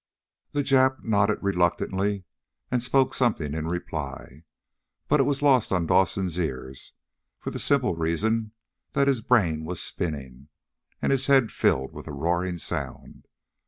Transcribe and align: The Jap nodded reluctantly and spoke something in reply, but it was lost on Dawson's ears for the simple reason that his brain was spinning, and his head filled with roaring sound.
The 0.53 0.63
Jap 0.63 1.03
nodded 1.03 1.43
reluctantly 1.43 2.23
and 2.71 2.81
spoke 2.81 3.13
something 3.13 3.53
in 3.53 3.67
reply, 3.67 4.45
but 5.07 5.19
it 5.19 5.25
was 5.29 5.43
lost 5.43 5.71
on 5.71 5.85
Dawson's 5.85 6.39
ears 6.39 6.93
for 7.37 7.51
the 7.51 7.59
simple 7.59 7.93
reason 7.93 8.53
that 8.93 9.07
his 9.07 9.21
brain 9.21 9.63
was 9.63 9.79
spinning, 9.79 10.47
and 11.03 11.11
his 11.11 11.27
head 11.27 11.51
filled 11.51 11.93
with 11.93 12.07
roaring 12.07 12.57
sound. 12.57 13.27